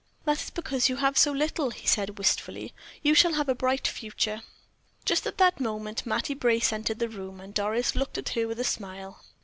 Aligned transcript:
"That 0.25 0.41
is 0.41 0.49
because 0.49 0.89
you 0.89 0.95
have 0.95 1.13
had 1.13 1.17
so 1.19 1.31
little," 1.31 1.69
he 1.69 1.85
said, 1.85 2.17
wistfully. 2.17 2.73
"You 3.03 3.13
shall 3.13 3.33
have 3.33 3.47
a 3.47 3.53
bright 3.53 3.87
future." 3.87 4.41
Just 5.05 5.27
at 5.27 5.37
that 5.37 5.59
moment 5.59 6.07
Mattie 6.07 6.33
Brace 6.33 6.73
entered 6.73 6.97
the 6.97 7.07
room, 7.07 7.39
and 7.39 7.53
Doris 7.53 7.95
looked 7.95 8.17
at 8.17 8.29
her 8.29 8.47
with 8.47 8.59
a 8.59 8.63
smile. 8.63 9.21